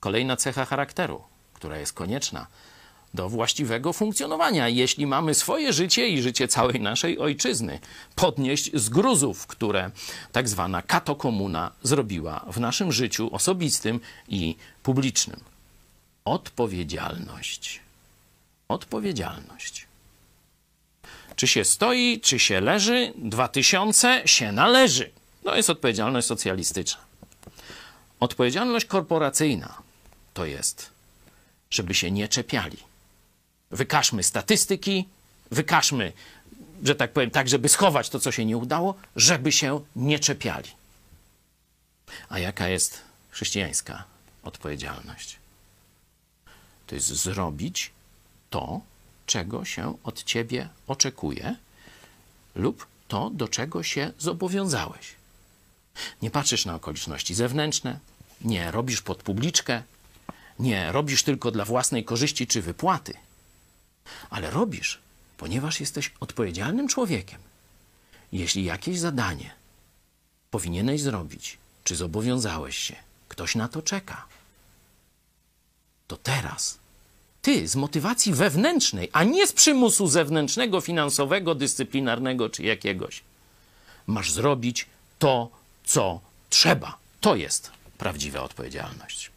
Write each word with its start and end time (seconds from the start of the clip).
Kolejna 0.00 0.36
cecha 0.36 0.64
charakteru, 0.64 1.22
która 1.54 1.78
jest 1.78 1.92
konieczna 1.92 2.46
do 3.14 3.28
właściwego 3.28 3.92
funkcjonowania, 3.92 4.68
jeśli 4.68 5.06
mamy 5.06 5.34
swoje 5.34 5.72
życie 5.72 6.08
i 6.08 6.22
życie 6.22 6.48
całej 6.48 6.80
naszej 6.80 7.18
ojczyzny 7.18 7.78
podnieść 8.14 8.70
z 8.74 8.88
gruzów, 8.88 9.46
które 9.46 9.90
tak 10.32 10.48
zwana 10.48 10.82
katokomuna 10.82 11.70
zrobiła 11.82 12.44
w 12.52 12.60
naszym 12.60 12.92
życiu 12.92 13.34
osobistym 13.34 14.00
i 14.28 14.56
publicznym. 14.82 15.40
Odpowiedzialność. 16.24 17.80
Odpowiedzialność. 18.68 19.86
Czy 21.36 21.46
się 21.46 21.64
stoi, 21.64 22.20
czy 22.20 22.38
się 22.38 22.60
leży, 22.60 23.12
dwa 23.16 23.48
tysiące 23.48 24.22
się 24.24 24.52
należy. 24.52 25.10
To 25.44 25.56
jest 25.56 25.70
odpowiedzialność 25.70 26.26
socjalistyczna. 26.26 27.00
Odpowiedzialność 28.20 28.86
korporacyjna 28.86 29.89
to 30.34 30.44
jest, 30.44 30.90
żeby 31.70 31.94
się 31.94 32.10
nie 32.10 32.28
czepiali. 32.28 32.76
Wykażmy 33.70 34.22
statystyki, 34.22 35.08
wykażmy, 35.50 36.12
że 36.84 36.94
tak 36.94 37.12
powiem, 37.12 37.30
tak, 37.30 37.48
żeby 37.48 37.68
schować 37.68 38.08
to, 38.08 38.20
co 38.20 38.32
się 38.32 38.44
nie 38.44 38.56
udało, 38.56 38.94
żeby 39.16 39.52
się 39.52 39.80
nie 39.96 40.18
czepiali. 40.18 40.70
A 42.28 42.38
jaka 42.38 42.68
jest 42.68 43.02
chrześcijańska 43.30 44.04
odpowiedzialność? 44.42 45.36
To 46.86 46.94
jest 46.94 47.08
zrobić 47.08 47.90
to, 48.50 48.80
czego 49.26 49.64
się 49.64 49.94
od 50.04 50.24
ciebie 50.24 50.68
oczekuje, 50.86 51.56
lub 52.54 52.86
to, 53.08 53.30
do 53.30 53.48
czego 53.48 53.82
się 53.82 54.12
zobowiązałeś. 54.18 55.14
Nie 56.22 56.30
patrzysz 56.30 56.66
na 56.66 56.74
okoliczności 56.74 57.34
zewnętrzne, 57.34 57.98
nie 58.40 58.70
robisz 58.70 59.02
pod 59.02 59.22
publiczkę, 59.22 59.82
nie 60.60 60.92
robisz 60.92 61.22
tylko 61.22 61.50
dla 61.50 61.64
własnej 61.64 62.04
korzyści 62.04 62.46
czy 62.46 62.62
wypłaty, 62.62 63.14
ale 64.30 64.50
robisz, 64.50 64.98
ponieważ 65.36 65.80
jesteś 65.80 66.12
odpowiedzialnym 66.20 66.88
człowiekiem. 66.88 67.40
Jeśli 68.32 68.64
jakieś 68.64 68.98
zadanie 68.98 69.50
powinieneś 70.50 71.00
zrobić, 71.00 71.58
czy 71.84 71.96
zobowiązałeś 71.96 72.78
się, 72.78 72.96
ktoś 73.28 73.54
na 73.54 73.68
to 73.68 73.82
czeka, 73.82 74.26
to 76.08 76.16
teraz 76.16 76.78
ty 77.42 77.68
z 77.68 77.76
motywacji 77.76 78.32
wewnętrznej, 78.32 79.10
a 79.12 79.24
nie 79.24 79.46
z 79.46 79.52
przymusu 79.52 80.08
zewnętrznego, 80.08 80.80
finansowego, 80.80 81.54
dyscyplinarnego 81.54 82.50
czy 82.50 82.62
jakiegoś, 82.62 83.22
masz 84.06 84.32
zrobić 84.32 84.86
to, 85.18 85.50
co 85.84 86.20
trzeba. 86.50 86.96
To 87.20 87.36
jest 87.36 87.70
prawdziwa 87.98 88.42
odpowiedzialność. 88.42 89.30